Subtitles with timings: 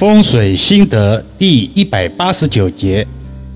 [0.00, 3.06] 风水心得第一百八十九节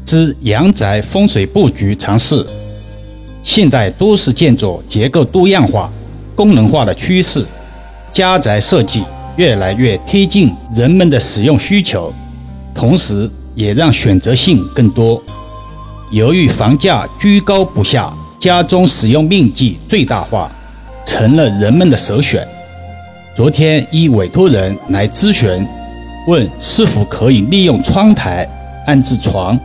[0.05, 2.47] 之阳宅风水布局尝试。
[3.43, 5.91] 现代都市建筑结构多样化、
[6.35, 7.47] 功能化的趋势，
[8.13, 9.03] 家宅设计
[9.39, 12.13] 越来越贴近人们的使用需求，
[12.75, 15.23] 同时也让选择性更多。
[16.11, 20.55] 由于房价居高不下，家中使用面积最大化
[21.07, 22.47] 成了人们的首选。
[23.35, 25.67] 昨天一委托人来咨询。
[26.27, 28.49] 问是否可以利用窗台
[28.87, 29.59] 安置床，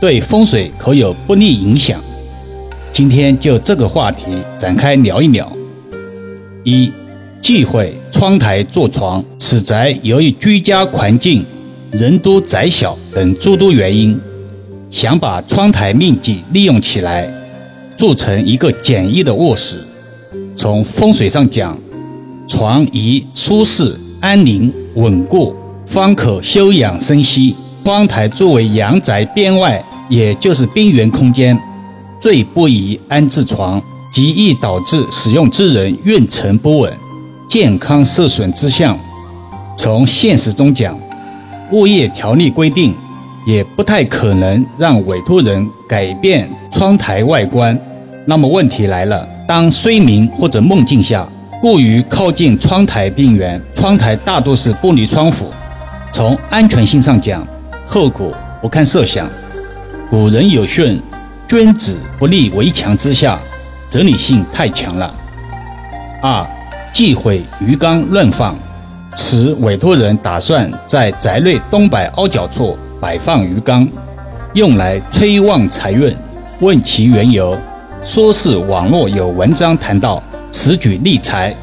[0.00, 2.02] 对风水可有不利影响？
[2.92, 4.24] 今天就这个话题
[4.56, 5.52] 展开聊一聊。
[6.64, 6.90] 一
[7.42, 11.44] 忌讳窗台坐床，此宅由于居家环境
[11.90, 14.18] 人多宅小等诸多原因，
[14.90, 17.30] 想把窗台面积利用起来，
[17.98, 19.78] 做成一个简易的卧室。
[20.56, 21.78] 从风水上讲，
[22.48, 25.54] 床宜舒适、安宁、稳固。
[25.88, 27.56] 方可休养生息。
[27.82, 31.58] 窗台作为阳宅边外，也就是边缘空间，
[32.20, 33.80] 最不宜安置床，
[34.12, 36.92] 极易导致使用之人运程不稳、
[37.48, 38.94] 健康受损之象。
[39.74, 41.00] 从现实中讲，
[41.72, 42.94] 物业条例规定，
[43.46, 47.80] 也不太可能让委托人改变窗台外观。
[48.26, 51.26] 那么问题来了，当睡眠或者梦境下
[51.62, 55.46] 过于靠近窗台边缘，窗台大多是玻璃窗户。
[56.10, 57.46] 从安全性上讲，
[57.86, 59.28] 后果不堪设想。
[60.10, 61.00] 古人有训
[61.46, 63.38] ：“君子不立围墙之下”，
[63.90, 65.14] 哲理性太强了。
[66.20, 66.46] 二、
[66.90, 68.56] 忌讳鱼缸乱放。
[69.14, 73.88] 此委托人打算在宅内东北凹角处摆放鱼缸，
[74.54, 76.14] 用来催旺财运。
[76.60, 77.56] 问其缘由，
[78.02, 81.54] 说是网络有文章谈到此举利财。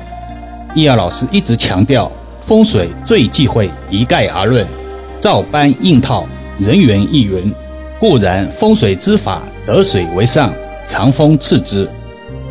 [0.73, 2.11] 易遥老师一直强调。
[2.47, 4.65] 风水最忌讳一概而论，
[5.19, 6.27] 照搬硬套，
[6.59, 7.51] 人云亦云。
[7.99, 10.53] 固然风水之法得水为上，
[10.85, 11.89] 藏风次之，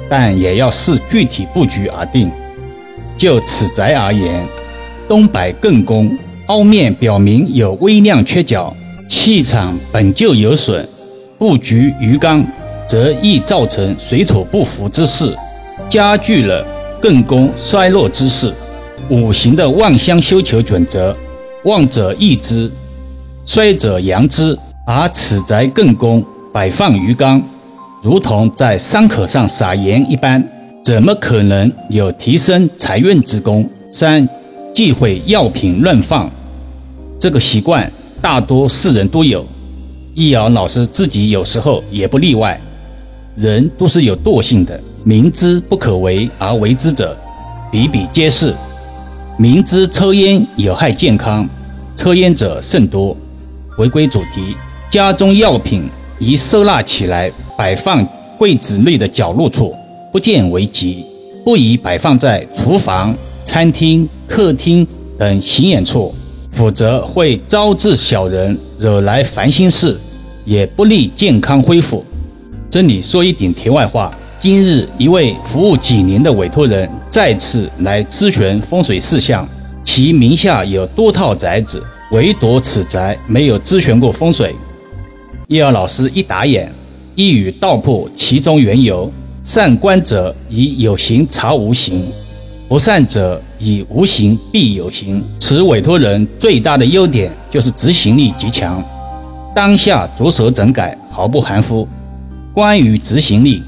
[0.09, 2.29] 但也要视具体布局而定。
[3.17, 4.45] 就此宅而言，
[5.09, 8.75] 东北艮宫凹面表明有微量缺角，
[9.09, 10.85] 气场本就有损，
[11.39, 12.45] 布局鱼缸
[12.89, 15.33] 则易造成水土不服之势，
[15.89, 16.67] 加剧了
[17.01, 18.53] 艮宫衰落之势。
[19.11, 21.17] 五行的旺相修求准则：
[21.65, 22.71] 旺者益之，
[23.45, 24.57] 衰者扬之。
[24.87, 26.23] 而此宅艮宫
[26.53, 27.43] 摆放鱼缸，
[28.03, 30.47] 如同在伤口上撒盐一般，
[30.85, 33.69] 怎么可能有提升财运之功？
[33.91, 34.29] 三
[34.75, 36.31] 忌讳药品乱放，
[37.19, 37.91] 这个习惯
[38.21, 39.47] 大多世人都有，
[40.15, 42.61] 易遥老师自己有时候也不例外。
[43.37, 47.17] 人都是有惰性的，明知不可为而为之者，
[47.73, 48.55] 比比皆是。
[49.37, 51.49] 明知抽烟有害健康，
[51.97, 53.17] 抽烟者甚多。
[53.77, 54.55] 回归主题，
[54.89, 55.91] 家中药品
[56.21, 57.29] 宜收纳起来，
[57.59, 58.07] 摆放
[58.39, 59.75] 柜子内的角落处，
[60.13, 61.05] 不见为吉。
[61.45, 63.13] 不宜摆放在厨房、
[63.43, 64.87] 餐厅、客厅
[65.19, 66.15] 等显眼处，
[66.53, 69.99] 否则会招致小人，惹来烦心事，
[70.45, 72.05] 也不利健康恢复。
[72.71, 74.17] 这里说一点题外话。
[74.45, 79.49] 今日，一位服务几年的委托人再次来咨询风水事项，
[79.83, 84.55] 其名下有多套宅子，唯独此宅没有咨询过风水。
[85.49, 86.71] 易遥老师一打眼，
[87.15, 89.11] 一语道破其中缘由：
[89.43, 92.07] 善观者以有形察无形，
[92.69, 95.25] 不善者以无形必有形。
[95.41, 98.85] 此委托人最大的优点就是执行力极强，
[99.57, 101.89] 当下着手整改毫不含糊。
[102.53, 103.63] 关于执行力。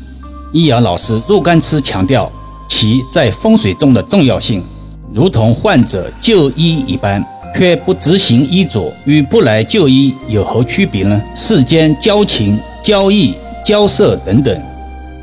[0.57, 2.33] 易遥老师若干次强调
[2.67, 4.65] 其在风水中的重要性，
[5.13, 7.23] 如同患者就医一般，
[7.55, 11.23] 却不执行医嘱，与不来就医有何区别呢？
[11.35, 13.35] 世间交情、交易、
[13.67, 14.63] 交涉等等，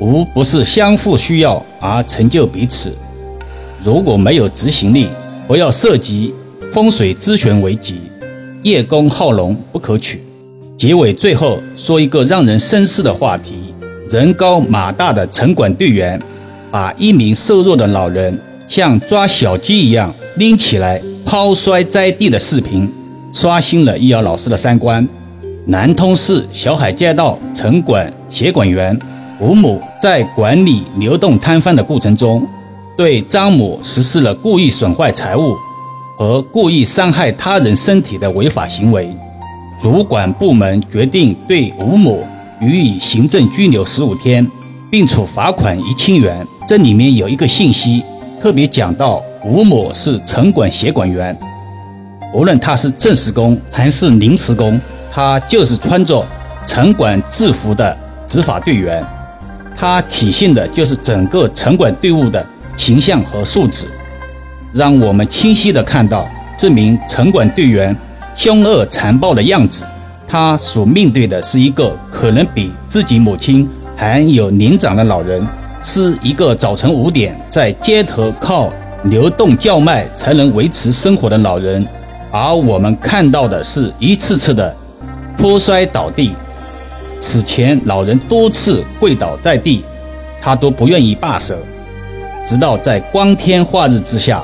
[0.00, 2.96] 无不是相互需要而成就彼此。
[3.82, 5.08] 如果没有执行力，
[5.48, 6.32] 不要涉及
[6.72, 8.00] 风水咨询为吉，
[8.62, 10.22] 叶公好龙不可取。
[10.78, 13.73] 结尾最后说一个让人深思的话题。
[14.14, 16.22] 人高马大的城管队员，
[16.70, 22.88] 把一名瘦弱的老人像抓小鸡一样拎起来抛摔在地的视频，
[23.32, 25.04] 刷新了易遥老师的三观。
[25.66, 28.96] 南通市小海街道城管协管员
[29.40, 32.46] 吴某在管理流动摊贩的过程中，
[32.96, 35.56] 对张某实施了故意损坏财物
[36.16, 39.12] 和故意伤害他人身体的违法行为。
[39.82, 42.24] 主管部门决定对吴某。
[42.60, 44.46] 予以行政拘留十五天，
[44.90, 46.46] 并处罚款一千元。
[46.66, 48.02] 这里面有一个信息，
[48.40, 51.36] 特别讲到吴某是城管协管员。
[52.32, 54.80] 无论他是正式工还是临时工，
[55.12, 56.26] 他就是穿着
[56.66, 57.96] 城管制服的
[58.26, 59.04] 执法队员。
[59.76, 62.44] 他体现的就是整个城管队伍的
[62.76, 63.86] 形象和素质，
[64.72, 67.96] 让我们清晰地看到这名城管队员
[68.34, 69.84] 凶恶残暴的样子。
[70.26, 75.46] 他所面对的是一个可能比自己母亲还有年长的老人，
[75.82, 78.72] 是一个早晨五点在街头靠
[79.04, 81.86] 流动叫卖才能维持生活的老人，
[82.30, 84.74] 而我们看到的是一次次的
[85.36, 86.34] 扑摔倒地。
[87.20, 89.84] 此前，老人多次跪倒在地，
[90.40, 91.54] 他都不愿意罢手，
[92.44, 94.42] 直到在光天化日之下，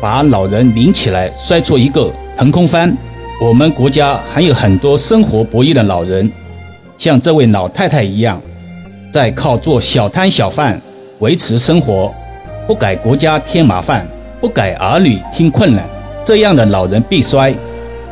[0.00, 2.96] 把老人拎起来摔出一个腾空翻。
[3.40, 6.28] 我们国家还有很多生活不易的老人，
[6.98, 8.42] 像这位老太太一样，
[9.12, 10.80] 在靠做小摊小贩
[11.20, 12.12] 维持生活，
[12.66, 14.04] 不给国家添麻烦，
[14.40, 15.88] 不给儿女添困难。
[16.24, 17.54] 这样的老人必摔，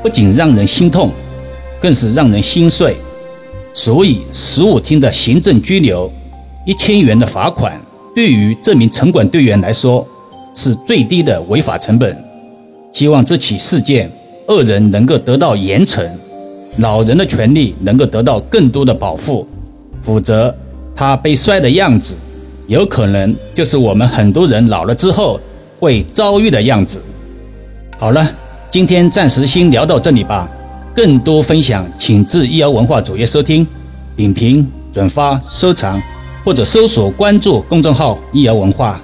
[0.01, 1.11] 不仅让人心痛，
[1.81, 2.97] 更是让人心碎。
[3.75, 6.09] 所以，十五天的行政拘留，
[6.65, 7.77] 一千元的罚款，
[8.15, 10.07] 对于这名城管队员来说，
[10.55, 12.17] 是最低的违法成本。
[12.93, 14.09] 希望这起事件，
[14.49, 16.09] 恶人能够得到严惩，
[16.79, 19.47] 老人的权利能够得到更多的保护。
[20.03, 20.55] 否则，
[20.95, 22.15] 他被摔的样子，
[22.69, 25.41] 有可能就是我们很多人老了之后
[25.81, 27.01] 会遭遇的样子。
[27.99, 28.25] 好了，
[28.71, 30.49] 今天暂时先聊到这里吧。
[30.95, 33.67] 更多分享，请至易瑶文化主页收听、
[34.17, 36.01] 点评、转发、收藏，
[36.45, 39.01] 或者搜索关注公众号“易瑶文化”。